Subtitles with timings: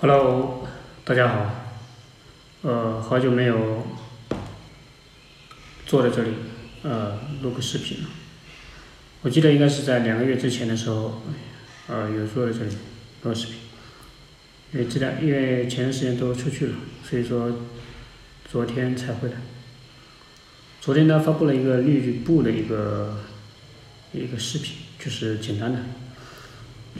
[0.00, 0.64] Hello，
[1.04, 1.50] 大家好，
[2.62, 3.84] 呃，好久没有
[5.86, 6.30] 坐在这里，
[6.84, 8.08] 呃，录个视频了。
[9.22, 11.20] 我记得应该是在两个月之前的时候，
[11.88, 12.76] 呃，有坐在这里
[13.24, 13.56] 录视频。
[14.72, 17.52] 因为这两，因为前段时间都出去了，所以说
[18.48, 19.34] 昨天才回来。
[20.80, 23.18] 昨天呢，发布了一个绿布的一个
[24.12, 25.80] 一个视频，就是简单的，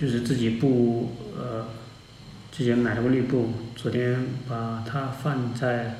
[0.00, 1.64] 就是自己布呃。
[2.58, 5.94] 之前买了个绿布，昨天把它放在，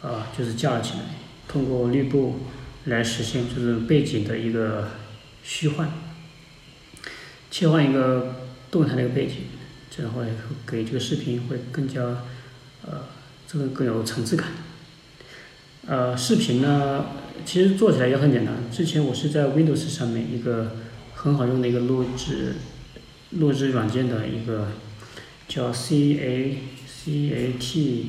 [0.00, 1.00] 啊，就是架起来，
[1.46, 2.36] 通过绿布
[2.86, 4.88] 来实现就是背景的一个
[5.42, 5.90] 虚幻，
[7.50, 8.36] 切换一个
[8.70, 9.34] 动态的一个背景，
[9.90, 10.24] 这样会
[10.66, 12.00] 给这个视频会更加，
[12.86, 13.02] 呃，
[13.46, 14.48] 这个更有层次感。
[15.86, 17.04] 呃，视频呢，
[17.44, 18.54] 其实做起来也很简单。
[18.72, 20.74] 之前我是在 Windows 上面一个
[21.12, 22.54] 很好用的一个录制
[23.32, 24.68] 录制软件的一个。
[25.54, 28.06] 叫 C A C A T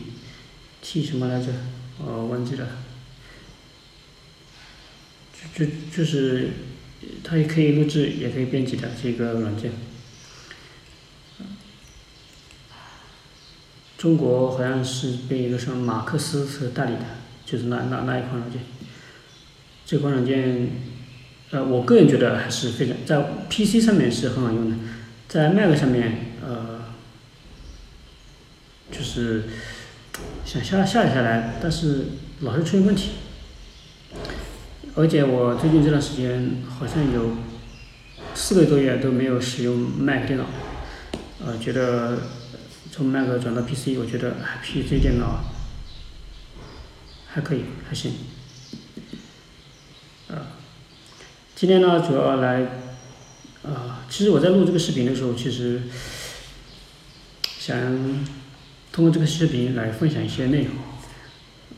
[0.82, 1.48] T 什么来着？
[2.00, 2.66] 我忘记了。
[5.54, 6.52] 就就就是，
[7.22, 9.72] 它也可以录制，也可以编辑的这个软件。
[13.98, 17.06] 中国好像是被一个什么马克思是代理的，
[17.46, 18.62] 就是那那那一款软件。
[19.86, 20.70] 这款软件，
[21.52, 24.78] 呃，我个人觉得还是非常在 PC 上面是很好用的，
[25.28, 26.83] 在 Mac 上面，呃。
[29.14, 29.44] 是
[30.44, 32.06] 想下下下来，但是
[32.40, 33.12] 老是出现问题。
[34.96, 37.38] 而且我最近这段时间好像有
[38.34, 40.46] 四个多月都没有使用 Mac 电脑，
[41.46, 42.20] 呃，觉得
[42.92, 45.44] 从 Mac 转到 PC，我觉得 PC 电脑
[47.28, 48.14] 还可以，还行。
[50.28, 50.38] 呃，
[51.56, 52.68] 今天呢，主要来，
[53.64, 55.84] 呃，其实我在录这个视频的时候，其实
[57.60, 58.43] 想。
[58.94, 60.76] 通过这个视频来分享一些内容，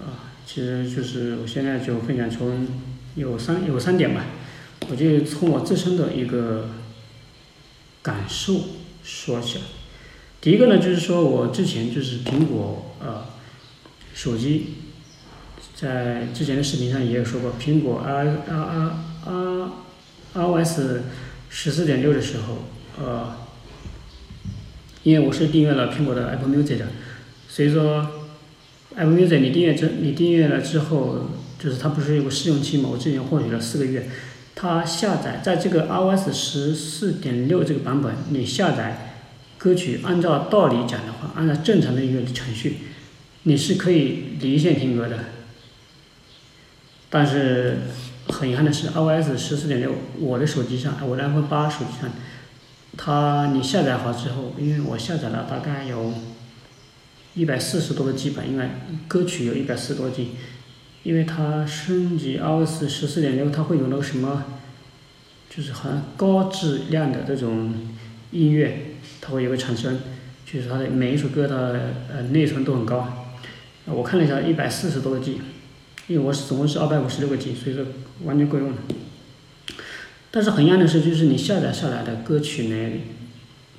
[0.06, 2.68] 啊，其实就是我现在就分享从
[3.16, 4.26] 有三有三点吧，
[4.90, 6.68] 我就从我自身的一个
[8.02, 8.60] 感受
[9.02, 9.64] 说起来。
[10.42, 13.28] 第一个呢，就是说我之前就是苹果呃
[14.14, 14.74] 手机，
[15.74, 18.92] 在之前的视频上也有说过，苹果 i i
[19.26, 19.70] i
[20.34, 20.82] iOS
[21.50, 22.66] 十四点六的时候，
[23.02, 23.45] 呃。
[25.06, 26.88] 因为我是订阅了苹果的 Apple Music 的，
[27.48, 28.10] 所以说
[28.96, 31.30] Apple Music 你订阅之你订阅了之后，
[31.60, 32.90] 就是它不是有个试用期嘛？
[32.92, 34.10] 我之前获取了四个月，
[34.56, 39.22] 它下载在这个 iOS 十四点六这个版本，你下载
[39.60, 42.78] 歌曲，按照道理讲的话，按照正常的一个程序，
[43.44, 45.20] 你是可以离线听歌的。
[47.12, 47.78] 但是
[48.30, 52.10] 很遗憾的是，iOS 十四点六我的手机上，我的 iPhone 八手机上。
[52.98, 56.14] 它你下载好之后，因为我下载了大概有，
[57.36, 58.70] 一百四十多个 G 吧，因为
[59.08, 60.30] 歌曲有一百四十多 G，
[61.04, 64.46] 因为它升级 iOS 十四点六，它会有那个什么，
[65.50, 67.74] 就是好像高质量的这种
[68.32, 70.00] 音乐，它会有个产生，
[70.46, 73.28] 就是它的每一首歌的呃内存都很高，
[73.86, 75.42] 我看了一下一百四十多个 G，
[76.08, 77.86] 因为我总共是二百五十六个 G，所以说
[78.24, 78.78] 完全够用了。
[80.36, 82.92] 但是很遗憾的是，就是你下载下来的歌曲呢，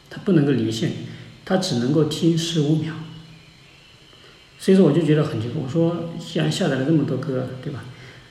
[0.08, 0.90] 它不能够离线，
[1.44, 2.94] 它只能够听十五秒。
[4.58, 7.84] 所以说我就觉得很奇怪，我说既然下载了这么多歌，对吧？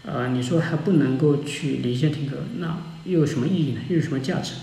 [0.07, 3.81] 呃，你说还不能够去离线听歌，那又有什么意义呢？
[3.89, 4.61] 又有什么价值呢？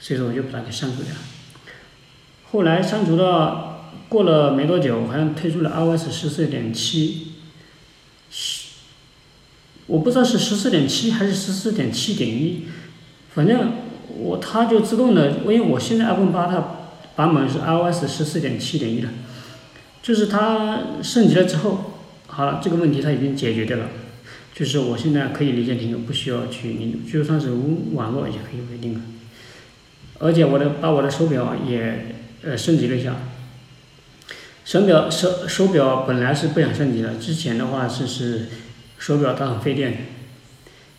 [0.00, 1.12] 所以说我就把它给删除掉。
[2.50, 7.32] 后来删除了，过了没多久，好像推出了 iOS 十四点七，
[9.86, 12.62] 我不知道是十四点七还是十四点七点一。
[13.36, 13.70] 反正
[14.18, 16.78] 我它就自动的，因为我现在 iPhone 八它
[17.14, 19.08] 版本是 iOS 十四点七点一的，
[20.02, 21.92] 就是它升级了之后，
[22.26, 23.88] 好了，这个问题它已经解决掉了，
[24.54, 29.00] 就是我现在可以离线听歌，不需要去你就算是无网络也可以听歌，
[30.20, 33.16] 而且我的把我的手表也呃升级了一下，
[34.64, 38.46] 手表手手表本来是不想升级的，之前的话是是
[38.98, 40.06] 手表它很费电，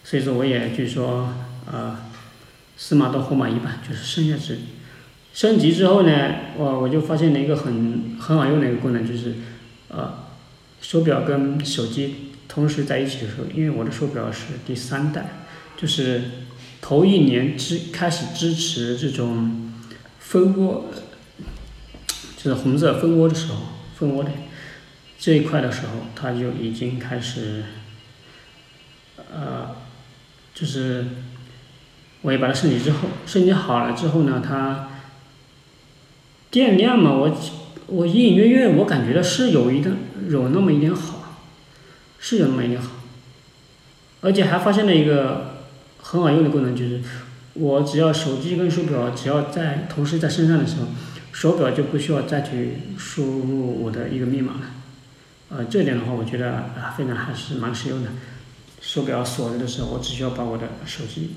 [0.03, 1.33] 所以说我也就说
[1.71, 2.05] 呃。
[2.77, 4.59] 四码到后码一半，就是剩下值。
[5.33, 9.35] 升级之后呢，我我就发现了一个很很好用的一个功能，就是
[9.87, 10.25] 呃，
[10.81, 15.43] 手表跟手机同时在一起的时候，因为我的手表是第三代，
[15.75, 16.21] 就是
[16.81, 19.71] 头一年支开始支持这种
[20.19, 20.85] 蜂窝，
[22.37, 23.57] 就是红色蜂窝的时候，
[23.95, 24.31] 蜂窝的
[25.19, 27.63] 这一块的时候，它就已经开始，
[29.31, 29.75] 呃，
[30.55, 31.05] 就是。
[32.27, 34.89] 我也把它升级之后，升级好了之后呢，它
[36.51, 37.37] 电量嘛，我
[37.85, 39.95] 我隐隐约约我感觉到是有一点
[40.27, 41.39] 有那么一点好，
[42.19, 42.89] 是有那么一点好，
[44.19, 45.63] 而且还发现了一个
[46.01, 47.01] 很好用的功能，就是
[47.53, 50.87] 我只要手机跟手表只要在同时在身上的时候，
[51.31, 54.61] 手表就不需要再去输入我的一个密码了。
[55.47, 58.09] 呃，这点的话，我觉得啊，非常还是蛮实用的。
[58.81, 61.31] 手表锁着的时候，我只需要把我的手机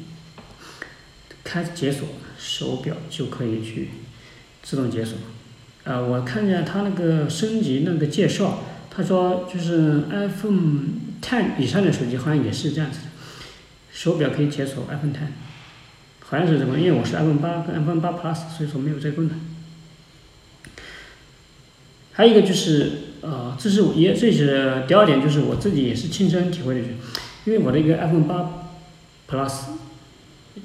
[1.51, 2.07] 开解锁，
[2.39, 3.89] 手表就可以去
[4.63, 5.19] 自动解锁。
[5.83, 10.83] 呃，我看见他那个升级那个介绍，他说就是 iPhone
[11.21, 13.07] Ten 以上的手机好像也是这样子的，
[13.91, 15.33] 手表可以解锁 iPhone Ten，
[16.21, 19.41] 好像是这么，因为我是 iPhone 八跟 iPhone 八 Plus，所以说没有这个功能。
[22.13, 22.93] 还有一个就是，
[23.23, 26.81] 呃，这是我也这是第二点，就是我自己也是亲身体会的，
[27.47, 28.69] 因为我的一个 iPhone 八
[29.29, 29.53] Plus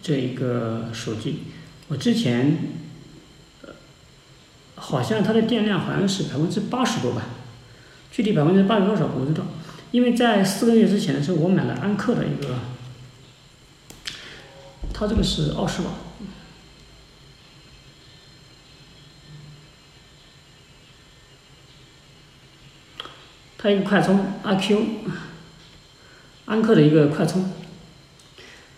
[0.02, 1.44] 这一个手机，
[1.88, 2.74] 我之前，
[4.76, 7.24] 好像它的电量好像是百分之八十多吧，
[8.12, 9.46] 具体百分之八十多少我不知道，
[9.92, 12.60] 因为在四个月之前的时候，我买了安克的一个，
[14.94, 15.92] 它这个是二十瓦。
[23.58, 24.86] 它一个快充阿 Q，
[26.46, 27.52] 安克的一个快充。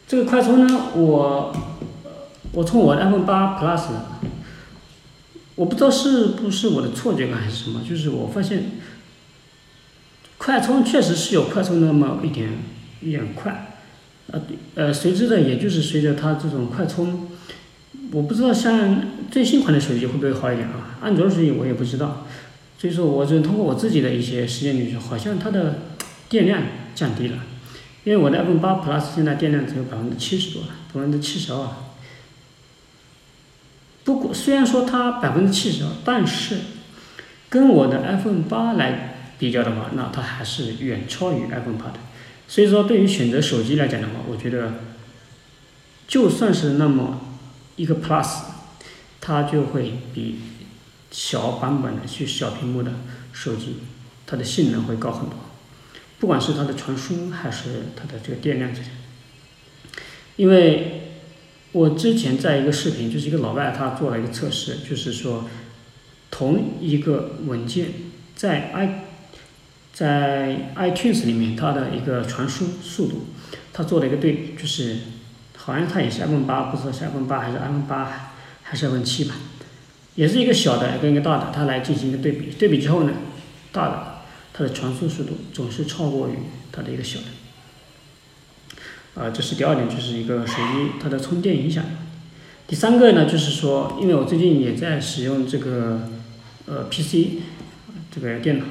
[0.07, 1.53] 这个快充呢，我
[2.53, 3.87] 我从我的 iPhone 八 Plus，
[5.55, 8.71] 我不知道是不是我的错觉感还是什么，就是我发现
[10.37, 12.51] 快充确实是有快充那么一点
[13.01, 13.79] 一点快，
[14.31, 14.41] 呃
[14.75, 17.27] 呃，随之的也就是随着它这种快充，
[18.13, 20.97] 我不知道像最新款的手机会不会好一点啊？
[21.01, 22.25] 安卓手机我也不知道。
[22.79, 25.79] 所以说，我就通过我自己的一些实验里说，好像它的
[26.29, 26.61] 电量
[26.95, 27.39] 降低了，
[28.07, 31.67] 因为我的 iPhone 八 Plus 现在电量只有百分之七十多了，百分之七十二。
[34.05, 36.57] 不过虽然说它百分之七十二，但是
[37.49, 41.99] 跟我的 iPhone 八来比较的话，那它还是远超于 iPhone 八的。
[42.47, 44.75] 所以说，对于选择手机来讲的话，我觉得
[46.07, 47.19] 就算是那么
[47.75, 48.43] 一个 Plus，
[49.19, 50.39] 它就会比。
[51.09, 52.91] 小版本的去小屏幕的
[53.31, 53.77] 手机，
[54.25, 55.39] 它的性能会高很多，
[56.19, 58.89] 不管是它的传输还是它的这个电量这些。
[60.35, 61.01] 因为
[61.71, 65.49] 我之前在一个视频，就是一个老外他做了一个测试，就是说
[66.29, 67.87] 同一个文件
[68.35, 69.03] 在 i
[69.93, 73.25] 在 iTunes 里面它的一个传输速度，
[73.73, 74.97] 他做了一个对比，就是
[75.55, 79.35] 好像它也是 iPhone 八，不知道是 iPhone 八还是 iPhone 八还是 iPhone 七吧。
[80.13, 82.51] 也是一个小的跟一个大的，它来进行一个对比。
[82.51, 83.13] 对比之后呢，
[83.71, 84.16] 大的
[84.57, 86.31] 它的传输速度总是超过于
[86.71, 87.25] 它的一个小的。
[89.21, 91.83] 啊，这是第二点，就是一个手机它的充电影响。
[92.65, 96.09] 第三个呢，就是说，因为我最近也在使用这个
[96.65, 97.43] 呃 PC
[98.09, 98.65] 这个电脑，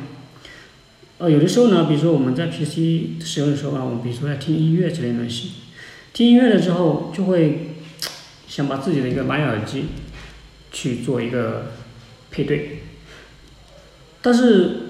[1.19, 5.53] 呃，有的时候呢，比如说我们在 PC 使用的时候啊，我们比如说要听音乐之类的东西，
[6.13, 7.77] 听音乐了之后就会
[8.49, 9.85] 想把自己的一个蓝牙耳机。
[10.73, 11.73] 去做一个
[12.31, 12.83] 配对，
[14.21, 14.86] 但是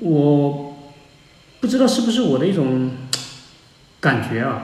[0.00, 0.76] 我
[1.60, 2.90] 不知道是不是我的一种
[4.00, 4.62] 感觉啊，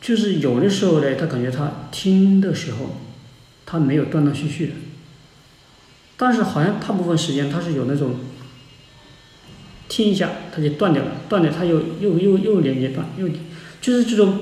[0.00, 2.96] 就是有的时候呢，他感觉他听的时候，
[3.66, 4.72] 他没有断断续续的，
[6.16, 8.16] 但是好像大部分时间他是有那种
[9.88, 13.28] 听一下他就断掉了，断掉他又又又又连接断，又
[13.80, 14.40] 就是这种。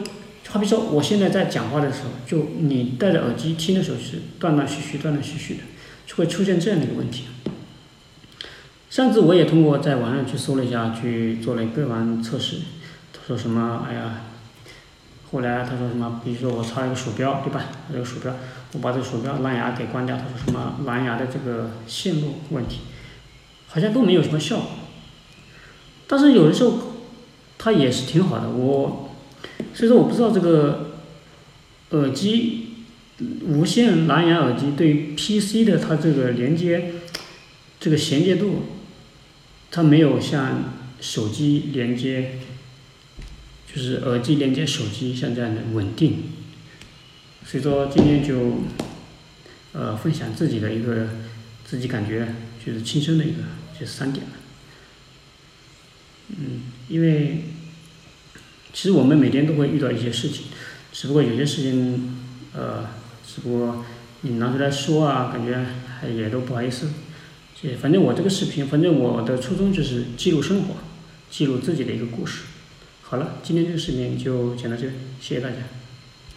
[0.51, 5.61] 好比说，我现在在讲话的时候，就你戴着耳机听的时候是断断续续、断断续续的，
[6.07, 7.25] 就会出现这样的一个问题。
[8.91, 12.57] 上次我也通过在网上去搜了一下，去做了一个完测试，
[13.13, 13.87] 他说什么？
[13.87, 14.23] 哎呀，
[15.31, 16.21] 后来他说什么？
[16.25, 17.67] 比如说我插一个鼠标，对吧？
[17.93, 18.35] 这个鼠标，
[18.73, 22.81] 我把这个鼠标蓝牙给关掉，他说什么蓝牙的这个线路问题，
[23.67, 24.67] 好像都没有什么效果。
[26.07, 26.79] 但是有的时候，
[27.59, 29.11] 它也是挺好的，我。
[29.75, 31.03] 所以说，我不知道这个
[31.91, 32.87] 耳机
[33.47, 36.95] 无线蓝牙耳机对 PC 的它这个连接
[37.79, 38.63] 这个衔接度，
[39.79, 42.41] 它没有像手机连接，
[43.73, 46.33] 就是耳机连接手机像这样的稳定。
[47.47, 48.63] 所以说，今天就
[49.73, 51.11] 呃分享自己的一个
[51.65, 52.35] 自己感觉
[52.67, 53.37] 就是亲身的一个
[53.79, 54.27] 这三点
[56.31, 57.45] 嗯，因为。
[58.73, 60.47] 其实我们每天都会遇到一些事情，
[60.93, 62.17] 只不过有些事情，
[62.53, 62.85] 呃，
[63.25, 63.85] 只不过
[64.23, 65.65] 你拿出来说啊，感觉
[66.13, 66.91] 也都不好意思。
[67.81, 70.77] 反正我这个视频，反正我的初衷就是记录生活，
[71.29, 72.43] 记录自己的一个故事。
[73.03, 74.85] 好了，今天这个视频就讲到这，
[75.21, 75.57] 谢谢大家。